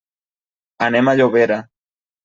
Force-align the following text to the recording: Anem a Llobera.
Anem 0.87 1.13
a 1.13 1.17
Llobera. 1.21 1.63